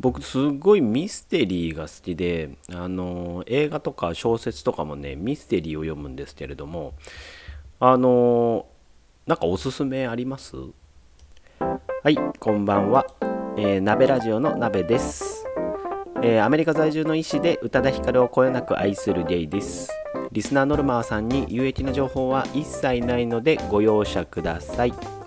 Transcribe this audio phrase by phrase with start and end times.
[0.00, 6.94] 僕すごいミステリーが好きであの映画とか小説とかもねミステリーを読むんですけれども
[7.78, 8.64] あの
[9.26, 10.56] なんかおすすめあります？
[12.02, 13.04] はいこんばんは、
[13.58, 15.44] えー、鍋ラジオの鍋です、
[16.22, 19.90] えー、アメリカ在住の医師で宇多田ヒカルをこよなく愛するゲイです。
[20.32, 25.19] リスナーノルマーさんに有益な情報は一切ないのでご容赦ください。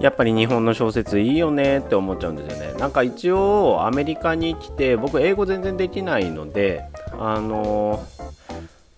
[0.00, 2.78] やっぱり日本の小説いいよねって思っちゃうんですよね。
[2.78, 6.84] なんか一応アメリカに来て僕英語全然できないので
[7.18, 8.04] あの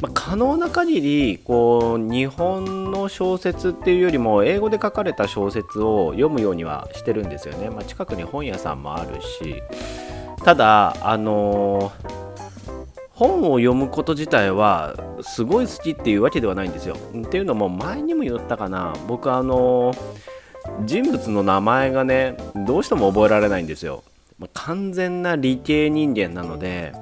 [0.01, 9.63] まあ、可能な限りこう日本の小説っていうよりも英語で書かれた小説を読むようにはしてるんですよね、まあ、近くに本屋さんもあるし。
[10.43, 11.93] ただあの
[13.13, 16.97] 本を読むこと自体はすごい好きっていうわけではないんですよ。
[17.15, 18.95] っていうのも前にも言ったかな。
[19.07, 19.95] 僕あの
[20.85, 24.03] 人物の名前がねどうしても覚えられないんですよ、
[24.55, 26.93] 完全な理系人間なので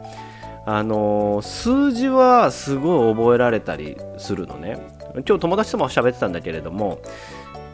[0.67, 4.99] あの数字はすごい覚えられたりするのね。
[5.27, 7.01] 今日友達とも喋ってたんだけれども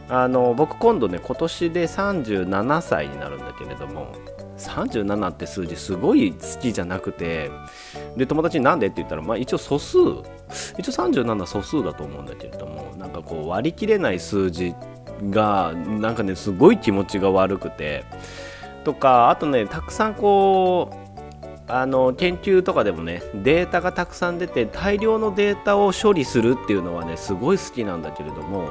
[0.07, 4.13] あの僕今度ね今年で37歳になるんだけれども
[4.57, 7.51] 37って数字すごい好きじゃなくて
[8.15, 9.97] で友達になんでって言ったら、まあ、一応素数
[10.77, 14.73] 一応37素数だと思うんだけれどもなんかこう割り切れない数字
[15.29, 18.05] がなんかねすごい気持ちが悪くて。
[18.85, 21.05] とかあとねたくさんこう
[21.67, 28.69] あの研究とかでもねデータがたくさん出て大量のデータを処理するっていうのはねすごい好きなんだけれども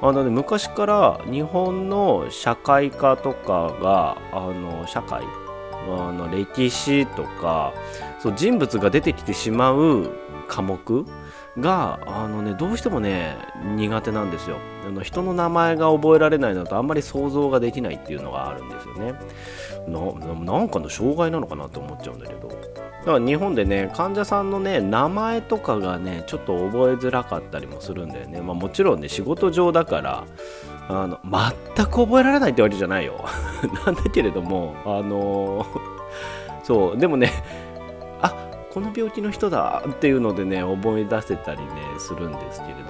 [0.00, 5.24] あの、ね、昔から日本の社会科とかがあの社会
[5.88, 7.74] あの歴史とか
[8.20, 10.12] そう人物が出てきてしまう
[10.46, 11.04] 科目
[11.58, 13.36] があの、ね、どうしてもね
[13.76, 14.58] 苦手なんですよ。
[14.86, 19.14] あの人の名前が覚えられないのとあんまり想像ができないっていうのがあるんですよね。
[19.88, 22.48] なんかの障害なのかなと思っちゃうんだけど。
[23.02, 30.24] だから日本でね患者さんのね名前とかがねちょっと覚えづらかったりもするんだよね、まあ、もちろんね仕事上だから
[30.88, 31.18] あの
[31.74, 33.24] 全く覚えられないってわけじゃないよ。
[33.86, 35.66] なんだけれどもあのー、
[36.62, 37.32] そうでもね
[38.20, 38.32] あ
[38.72, 41.66] この病気の人だっていうのでね思い出せたりね
[41.98, 42.88] するんですけれども。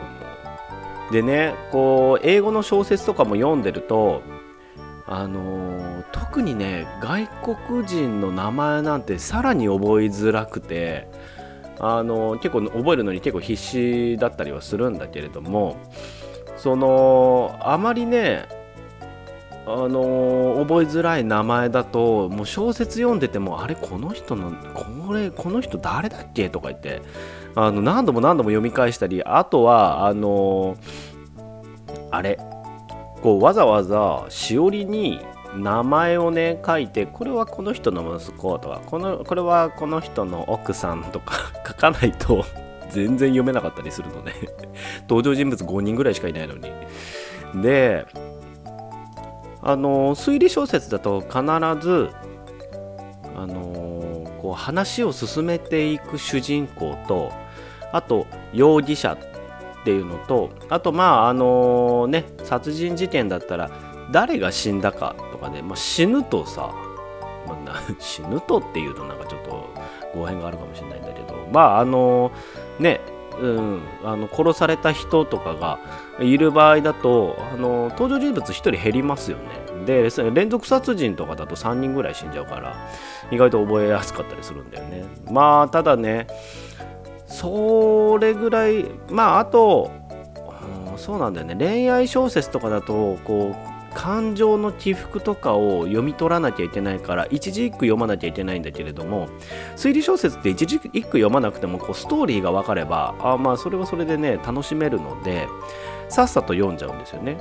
[1.10, 4.22] でねこう英語の小説とかも読んでると
[5.06, 7.28] あの、特にね外
[7.66, 11.09] 国人の名前なんてさらに覚えづらくて
[11.81, 15.76] あの、結構覚えるのに結構必死だったりはするんだけれども
[16.56, 18.47] そのあまりね
[19.64, 27.02] あの、覚えづらい名前だともう小説読んでてもあれこの人のこれこの人誰だっけとか言って
[27.54, 30.76] あの何度も何度も読み返したりあとはあの、
[32.10, 32.38] あれ
[33.22, 35.20] こうわざわざしおりに
[35.56, 42.44] 名前をね書いてこれはこの人の息子とかこのこれはこの人の奥さんとか 書かないと
[42.90, 44.32] 全然読めなかったりするので
[45.08, 46.70] 登場人物5人ぐらいしかいないのに。
[47.62, 48.06] で
[49.62, 51.32] あの推理小説だと必
[51.80, 52.10] ず
[53.36, 57.32] あのこう話を進めていく主人公と
[57.92, 63.70] あと容疑者っていうのとあとまああのね殺人事件だったら
[64.10, 66.72] 誰が死んだかとかね、まあ、死ぬとさ、
[67.46, 67.56] ま、
[67.98, 69.64] 死ぬとっていうとなんかちょっと
[70.14, 72.32] 語弊があるかもしれないんだけどまああの
[72.78, 73.00] ね
[73.41, 75.78] うん、あの殺された人とかが
[76.20, 79.62] いる場合だとあの登場人物1人減りますよね。
[79.87, 82.76] で連続殺人とかだと3人ぐらい死んじゃうから
[83.32, 85.04] 意外と覚えやすかったりするんだよね。
[85.31, 86.26] まあただね
[87.26, 89.91] それぐらいまああと、
[90.92, 91.56] うん、そうなんだよね。
[91.56, 99.28] 恋愛小説とかだとこう感情の起伏とかを読み取らなきゃいけないから一字一句読まなきゃいけないんだけれども
[99.76, 105.48] 推理小説って一字一句読まなくてもこうストーリーが分かればあまあそれはそれでね楽しめるので
[106.08, 107.38] さっさと読んじゃうんですよね。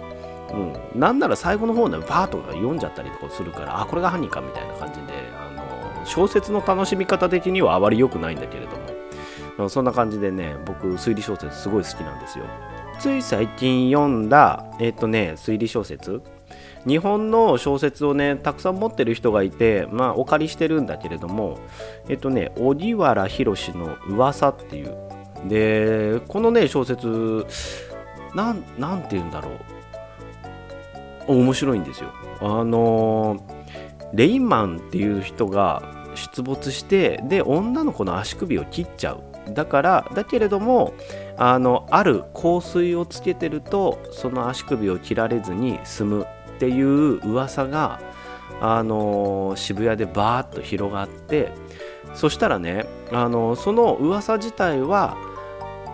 [0.53, 5.49] うん、なんなら最後の方でバーとか読んじゃったりとかするからあこれが犯人かみたいな感じであ
[5.99, 9.01] の小説の楽しみ方的にはあまり良くないんだけれども。
[9.69, 12.45] そんな感じでね僕推理小説すごい好きなんですよ。
[12.99, 16.21] つい最近読んだえっ、とね推理小説。
[16.87, 21.59] 日本の小説をねたくさん持ってる人がいてまあお借りしてるんだけれども
[22.09, 24.95] えっとね荻原宏の噂っていう。
[25.47, 27.45] でこのね小説
[28.35, 29.53] なんなんて言うんだろう。
[31.27, 32.09] 面白いんですよ。
[32.41, 33.43] あの
[34.13, 35.81] レインマンっていう人が
[36.15, 39.23] 出没してで女の子の足首を切っちゃう。
[39.53, 40.93] だからだけれども
[41.37, 46.27] あのある香水をつけてるとその足首を切られずに済む。
[46.61, 47.99] っていう噂が
[48.61, 51.51] あの渋谷でバーッと広がって
[52.13, 55.17] そしたらねあのその噂自体は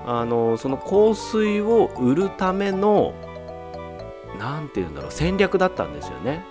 [0.06, 3.14] あのその香水を売るための
[4.38, 6.44] 何て言うんだろう戦略だったんですよね。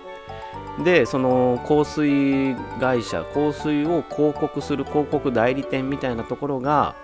[0.83, 6.95] でその香水会社香水を広告する広告代理店みたいなところが、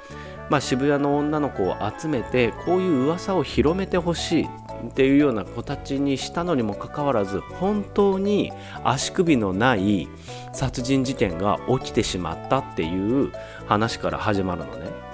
[0.50, 4.50] まあ、渋谷の女の子を集めてこういう噂を広めてほしい
[4.90, 8.52] っていうような子たちにしたのにもかかわらず本当に
[8.84, 10.08] 足首のない
[10.54, 13.32] 殺人事件が起きてしまったっていう
[13.68, 15.14] 話から始まるのね。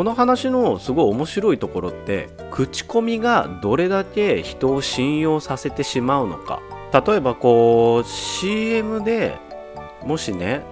[0.00, 6.62] この話のすごい面白いところって口コミがどれだけ人を信用させてしまうのか
[7.06, 9.36] 例えばこう CM で
[10.02, 10.62] もしね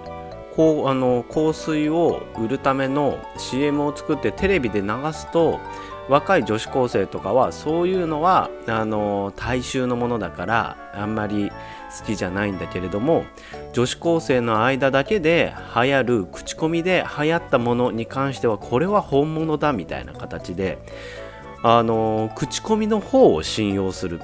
[0.57, 5.61] こうあの香水を売るための CM を作ってテレビで流すと
[6.09, 11.51] 若い女子高生とかはそういうのはあの大衆のものだからあんまり
[11.99, 13.25] 好きじゃないんだけれども
[13.73, 20.79] 女子高生の間だけで流行る口コミで流行ったものに関してはこれは本物だみたいな形で
[21.63, 24.21] あの口コミの方を信用する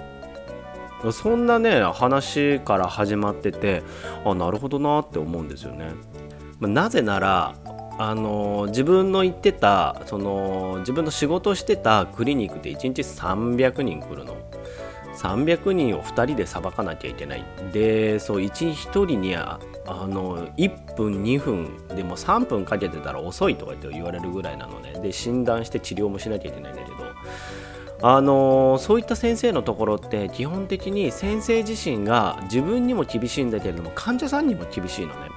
[1.12, 3.82] そんなね話から始まってて
[4.24, 5.92] あなるほどなって思うんですよね。
[6.60, 7.54] なぜなら
[7.98, 14.36] あの自分の行ってたその自分の仕事してたクリニックって1日300人来るの。
[15.14, 17.44] 300人を2人でさばかなきゃいけない。
[17.72, 24.92] でそう 1, 人にあの1分2分でも3分かけてたら遅いとかって言われるぐらいなのね。
[25.00, 26.94] で診断して治療もしなきゃいけないんだけど。
[28.02, 35.30] あのそういった先生のところって基本的に先生自身が自分にも厳しいんだけれども患者さんにも厳しいのね。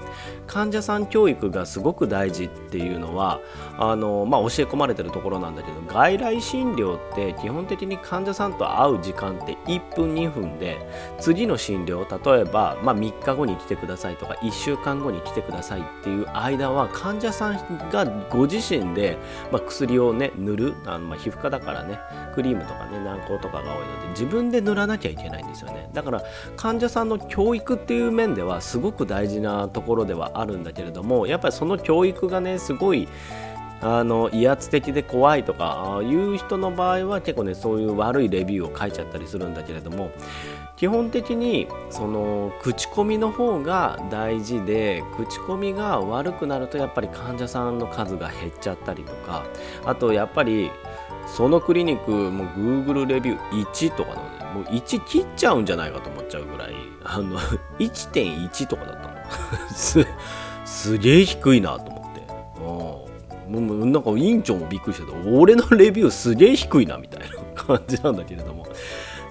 [0.48, 3.42] 患者さん教育がすごく大事っていうのは
[3.78, 10.78] あの、まあ、教え込まれてるところなんだけど外来診療って基本的に患者さんと会う時間って1分2分で
[11.20, 19.18] 次の診療例えば、まあ、3日後に来てくださいとか1週間後に来てくださいっていう間は患者さんがご自身で、
[19.52, 22.00] まあ、薬をね塗るあの、まあ、皮膚科だからね
[22.34, 25.90] クリームとかね軟膏とかが多いので自分で塗らなきゃいけないんですよね。
[25.94, 26.24] だから
[26.56, 33.08] 患者さんの教育っていう面ではすごく大事なところではあるんだけれどもやっぱりその教育がねすごい
[33.80, 40.10] あの威圧的で怖いとかいう人の場合は結構ねそういう悪いレビューを書いちゃったりするんだけれども
[40.78, 49.46] 基本的にその口コミの方が大事で口コミが悪くなるとやっぱり患者さんの数が減っちゃったりとか
[49.86, 50.72] あとやっぱり
[51.28, 56.74] そのクリニックも Google レビュー1とかのねもう1切っちゃうんじゃないかと思っちゃうぐらい
[57.04, 57.38] あの
[57.80, 59.07] 1.1とかだった
[59.74, 60.06] す
[60.66, 62.22] すげえ低いなと思って。
[63.50, 63.68] うん。
[63.68, 68.66] もうなんか委員長もびっくりしてた俺のレビューすげえ低いなみたいな感じなんだけれども。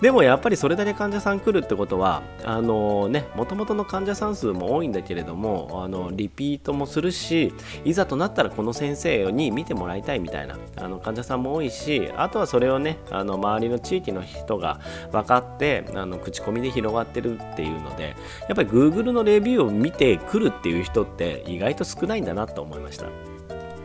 [0.00, 7.52] でもやっぱりそれだけ患者さん来るってことはあのねもともとの患者さん数も多いんだけれどもあのリピートもするし
[7.84, 14.80] いざとなったらこの先生に見てもらいたいみたいなあの患者さんも多いしあとはそれをねあの周りの地域の人が
[15.12, 18.16] 分かってあの口コミで広がってるっていうので
[18.48, 23.06] やっぱり Google のレビューを見てくるっていう人って意外と少ないんだなと思いました。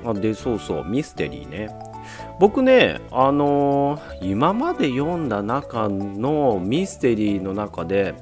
[0.03, 1.90] あでそうそうミステリーね
[2.39, 8.15] 僕ね、あのー、今まで読んだ中のミステリーの中で、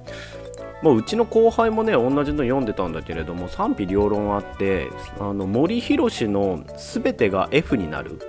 [0.82, 4.88] まあ、うちの後輩もね同じの読んでたんだけれども賛否両論あって
[5.20, 8.20] あの森博の「すべてが F になる」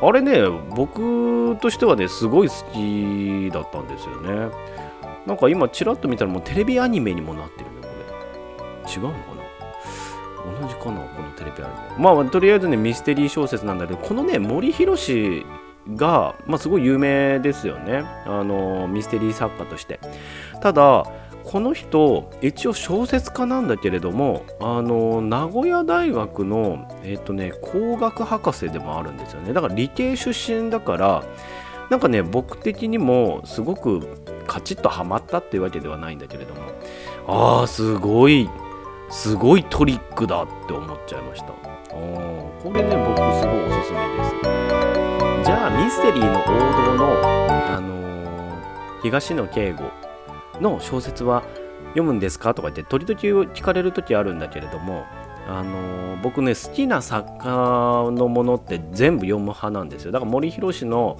[0.00, 0.42] あれね
[0.74, 4.54] 僕としてはねすごい好きだったんですよね。
[5.26, 7.88] なんか今ちらっと見たらもうテレビアニメにもなってるねこ
[8.86, 8.92] れ。
[8.92, 9.45] 違うのかな？
[10.86, 14.96] 同じかなこのテレビアニメまあとりあえずねミステリー小説なんだけどこのね森博
[15.94, 18.04] が、まあ、すごい有名ですよね。
[18.26, 20.00] あのミステリー作家として。
[20.60, 21.04] ただ
[21.44, 29.52] この人一応小説家なんだけれどもあの名古屋大学のえっ、とね工学博士でもあるんですよね。
[29.52, 31.24] だから理系出身だから
[31.88, 34.00] なんかね僕的にもすごく
[34.48, 36.62] カチッとハマったっていうわけではないんだけれども。
[37.28, 38.48] ああすごい。
[39.08, 41.52] すごいトリックだって思っちゃいました。
[41.52, 44.34] これね僕すごいおすすめです。
[45.44, 46.44] じゃあミステリーの王
[46.86, 49.90] 道の、あのー、東野圭吾
[50.60, 51.44] の小説は
[51.90, 52.52] 読むんですか？
[52.54, 55.04] とか言って時々聞かれる時あるんだけれども
[55.48, 60.12] あの僕ね好きな作家のものって全部読む派なんですよ。
[60.12, 61.18] だから森博の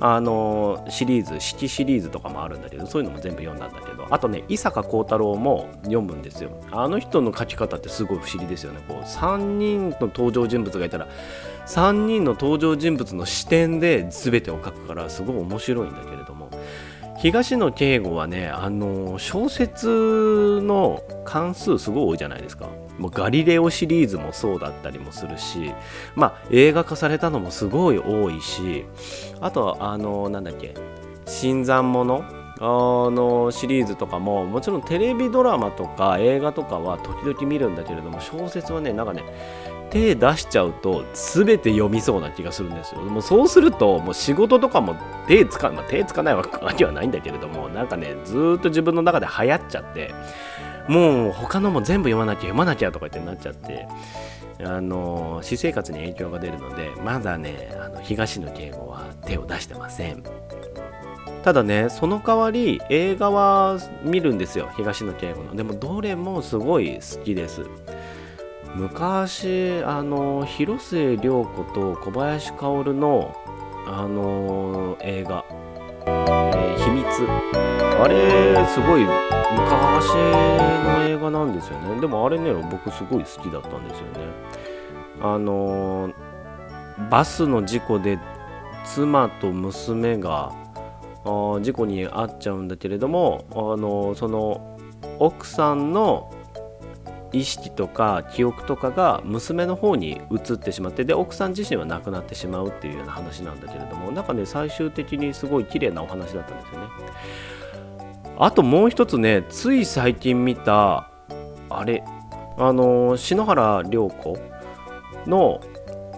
[0.00, 6.50] あのシリーズ四季シリーズとかもあるんだけどそういうのも全部読んだんだけどあとね伊坂幸太郎も読むんですよ。
[6.70, 8.80] あの人の書き方ってすごい不思議ですよね。
[8.88, 11.08] こう3人の登場人物がいたら
[11.66, 16.47] 3人の登場人物の視点で全てを書くからすごい面白いんだけれども
[17.18, 22.68] 東野圭吾はねあの小説の関数すごい多いじゃないですか。
[22.96, 25.72] もうガリレオシリーズもそうだったりもするし
[26.16, 28.86] まあ映画化されたのもすごい多いし
[29.40, 30.74] あとあのなんだっけ
[31.24, 32.24] 新参者
[32.60, 39.22] あのシリーズとかももちろんテレビドラマとか映画とかは時々見るんだけれども小説はねなんかね
[39.90, 43.00] 手出しちゃうと全て読みそうな気がするんですよ。
[43.02, 46.44] もうそうするともう仕事とかも手つか,、まあ、手つかないわ
[46.76, 50.14] けはないんだけれどもなんかねずっと自分の中で流行っちゃって
[50.88, 53.86] もう他のも全部読まなきゃ読まなきゃとか言ってなっちゃって
[54.64, 60.22] あの私生活に影響が出るのでまだねあの東野敬吾は手を出してません。
[61.44, 67.62] ただねその代わり映画は見るんですよ東野圭吾のでもどれもすごい好きです
[68.74, 73.34] 昔あの広末涼子と小林薫の
[73.86, 75.44] あの映画
[76.06, 77.06] 「えー、秘密」
[78.00, 82.00] あれすごい昔の映画なんですよね。
[82.00, 84.20] でもあれね僕すごい好きだったんですよね。
[85.20, 86.10] あの
[87.10, 88.18] バスの事故で
[88.84, 90.52] 妻と娘が
[91.24, 94.78] 事故に遭っちゃうんだけれどもあのその
[95.18, 96.30] 奥さんの
[97.32, 106.86] 意識とか記憶とかが娘の方に移ってしまってで奥さん自身は亡くなってしまうっていうような話なんだけれどもなんかね最終的にすごい綺麗なお話だったんですよね。
[108.38, 111.10] あともう一つねつい最近見た
[111.68, 112.04] あれ
[112.56, 114.38] あの篠原涼子
[115.26, 115.60] の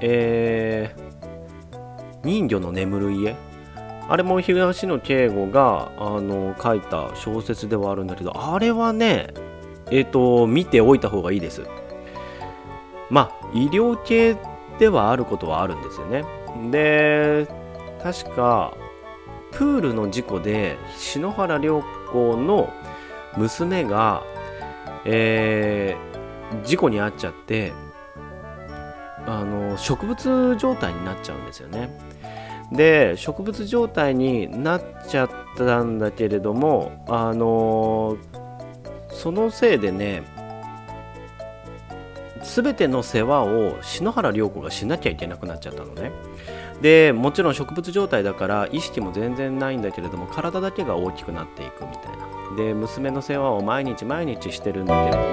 [0.03, 1.79] えー、
[2.25, 3.37] 人魚の眠る家。
[4.09, 9.29] あれも東野圭吾があの書いた小説ではあるんだけどあれはね
[9.91, 11.63] えっ、ー、と見ておいた方がいいです。
[13.11, 14.37] まあ医療系
[14.79, 16.25] ではあることはあるんですよね。
[16.71, 17.47] で
[18.03, 18.73] 確か
[19.53, 21.83] プールの事故で篠原涼
[22.13, 22.73] 子の
[23.37, 24.23] 娘が、
[25.05, 27.73] えー、事故に遭っちゃって
[29.27, 31.91] あの植物状態になっちゃうんですよね。
[32.73, 38.17] で植物状態になっちゃったんだけれどもあの
[39.11, 40.23] そのせいでね
[42.43, 46.11] 全ての世話を篠原涼子がしなきゃいけなくなっちゃったのね。
[46.81, 52.57] でもちろん植物状態だから意識も全然ないんだけれども体だけが大きくなっていくみたいな。
[52.57, 55.25] で娘の世話を毎日毎日してるんだけれども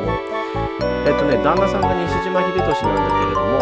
[1.05, 3.59] えっとね旦那さんが西島秀俊なんだけれども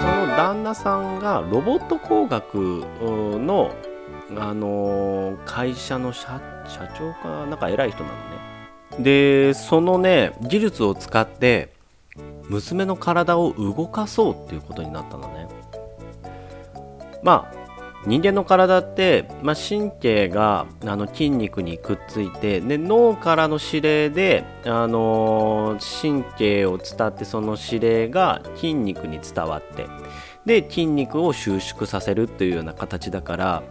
[0.00, 2.84] その旦那さんがロボット工学
[3.38, 3.72] の
[4.36, 6.38] あの会社の社
[6.98, 8.57] 長かなんか偉い人なのね。
[8.98, 11.72] でそのね技術を使って
[12.48, 15.48] 娘の体を動かそうっていうことになったのね。
[17.22, 17.58] まあ
[18.06, 29.86] 人間の体って、まあ、神経があの筋肉にくっついてで脳からの指令で、あのー、神経を伝ってその指令が筋肉に伝わって
[30.46, 33.62] で筋肉を収縮させるというような形だから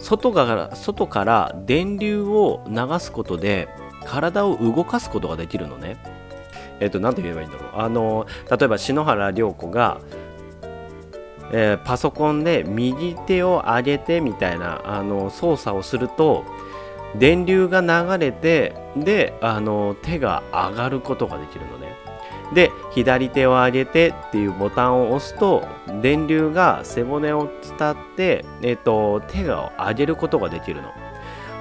[0.00, 3.68] 外から外から電流を流すことで
[4.08, 5.96] 体を動かすことができるのね。
[6.80, 7.70] えっ、ー、と、何て言えばいいんだろう。
[7.74, 10.00] あの、例えば篠原涼子が、
[11.52, 16.44] えー、パソコンで右手を上げてみたいなあの操作をすると
[17.16, 21.96] 電流が流れてであの手が上がることができるのね
[22.54, 25.66] で左手を上げてっていうボタンを押すと
[26.02, 30.90] 電流が背骨を伝って、えーと、手が上げることができるの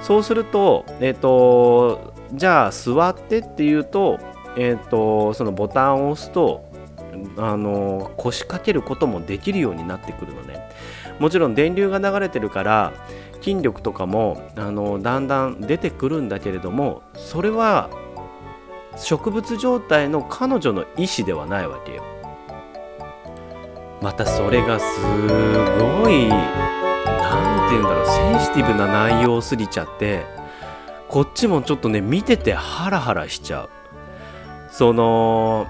[0.02, 4.20] そうすると,、えーと、じゃあ座ってっていうと,、
[4.58, 6.66] えーとそのボタンを押すと
[7.38, 10.70] あの腰掛けることもできるようになってくるのね。
[11.20, 12.94] もちろん電流が流れてるから
[13.42, 17.90] 筋力とかもあのだんだん出てくるんだけれどもそれは
[18.98, 22.04] 植物状態の彼女の意思ではないわけよ。
[24.02, 30.24] またそれがすごい何て言うんだろうセンシティブな内容すぎちゃって
[31.10, 33.70] こっちもちょっとね見ててハラハラしちゃう。
[34.70, 35.68] その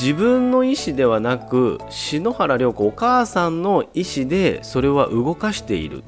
[0.00, 6.02] 自分の意思ではなく篠原涼子お母さんの意思でそれは動かしている。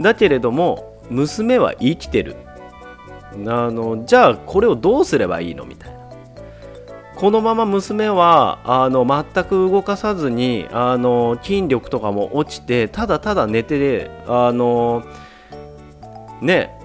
[0.00, 2.36] だけれども娘は生きてる。
[3.46, 5.94] あのじゃあこれをどうすればいいのみたいな。
[7.16, 15.04] このまま娘はあの全く動かさずにあの筋力とかも落ちてただただ寝てあの
[16.40, 16.76] ね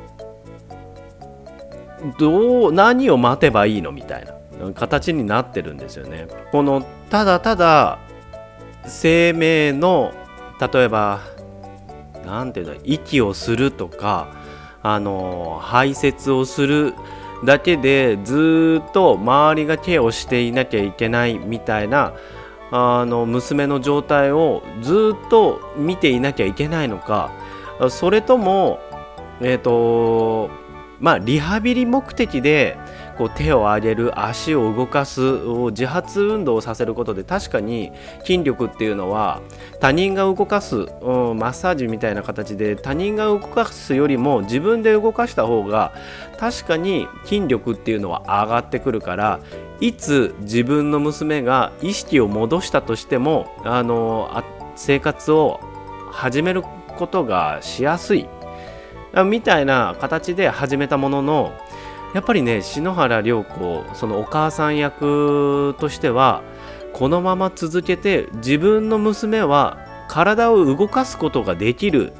[2.17, 6.27] どう何を待てばいいのみたいな形になってるんですよね。
[6.51, 7.99] このただただ
[8.85, 10.13] 生命の
[10.59, 11.21] 例えば
[12.25, 14.27] 何て言うんだ息をするとか
[14.81, 16.93] あの排泄をする
[17.43, 22.13] だけでずっと周りがケアをしていなきゃいけないみたいな
[22.71, 27.31] あの娘の状態をずっと見ていなきゃいけないのか
[27.89, 28.79] それとも
[29.41, 30.49] えっ、ー、と
[30.99, 32.77] まあリハビリ目的で
[33.17, 37.91] こう手を上げる足を動かすを自発運動をさせることで確かに
[38.23, 39.41] 筋力っていうのは
[39.81, 40.85] 他人が動かす、うん、
[41.37, 45.93] マッサージみたいな形で他人が動かすよりも自分で動かした方が
[46.37, 49.41] 確かに筋力っていうのは上がってくるから
[49.81, 54.43] いつ自分の娘が意識を戻したとしてもあの
[54.77, 55.59] 生活を
[56.11, 58.27] 始めることがしやすい。
[59.25, 61.53] みたいな形で始めたものの
[62.13, 66.43] やっぱりね篠原涼子そのお母さん役としては
[66.93, 72.13] このまま続けて自分の娘は体を動かすことができる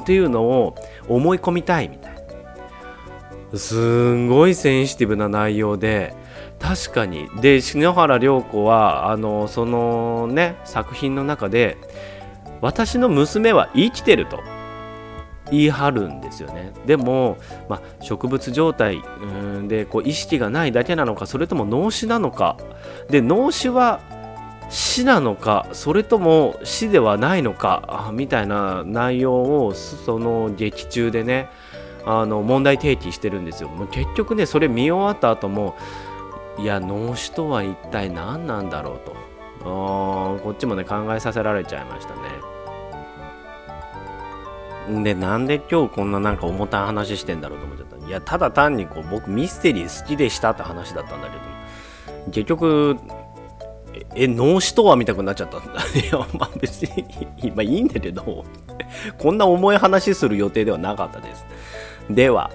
[0.00, 0.76] っていうのを
[1.08, 3.58] 思い込みたいみたいな。
[3.58, 6.14] すんごいセンシティブな内容で
[6.58, 7.28] 確かに。
[7.40, 11.76] で篠原涼子はあのそのね作品の中で
[12.60, 14.40] 私の娘は生きてると。
[15.50, 16.72] 言い張るんですよね。
[16.86, 17.36] でも、
[17.68, 19.02] まあ、植物状態
[19.68, 22.56] でこう意識がないだけなのかそれとも脳死なのか。
[23.10, 24.00] で脳死は
[24.70, 31.48] 死なのかそれとも死ではないのかみたいな内容をその劇中でね
[32.06, 33.68] あの問題提起してるんですよ。
[33.68, 35.76] もう結局ねそれ見終わった後も
[36.58, 39.14] いや脳死とは一体何なんだろうと。
[39.64, 42.53] こっちもね考えさせられちゃいましたね。
[44.88, 48.06] で、なんで今日こんななんか重たい話してんだろうと思っちゃった。
[48.06, 52.96] いや、ただ単にこう僕ミステリー好きでしたって話だったんだけど、結局、
[54.14, 55.72] え、脳死とは見たくなっちゃったんだ。
[55.72, 57.06] いや、 まあ別に、
[57.42, 58.44] 今いいんだけど、
[59.18, 61.46] こんな重い話する予定ではなかったです。
[62.10, 62.50] では。